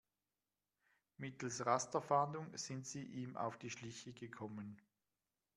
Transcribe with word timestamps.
Mittels 1.17 1.63
Rasterfahndung 1.63 2.57
sind 2.57 2.87
sie 2.87 3.03
ihm 3.03 3.37
auf 3.37 3.59
die 3.59 3.69
Schliche 3.69 4.13
gekommen. 4.13 4.81